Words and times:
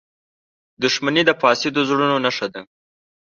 •دښمني 0.83 1.23
د 1.25 1.31
فاسدو 1.41 1.79
زړونو 1.89 2.15
نښه 2.25 2.47
ده. 2.53 2.61